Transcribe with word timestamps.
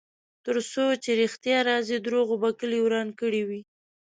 ترڅو 0.45 0.85
چې 1.03 1.09
ریښتیا 1.21 1.57
راځي، 1.69 1.97
دروغو 2.01 2.35
به 2.41 2.49
کلی 2.59 2.79
وران 2.83 3.07
کړی 3.19 3.41
وي. 3.47 3.61